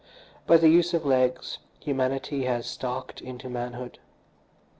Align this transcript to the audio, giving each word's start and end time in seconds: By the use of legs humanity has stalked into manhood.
By 0.47 0.57
the 0.57 0.67
use 0.67 0.95
of 0.95 1.05
legs 1.05 1.59
humanity 1.79 2.45
has 2.45 2.65
stalked 2.65 3.21
into 3.21 3.49
manhood. 3.49 3.99